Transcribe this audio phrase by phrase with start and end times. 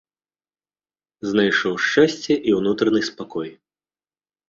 [1.29, 3.49] Знайшоў шчасце і ўнутраны спакой.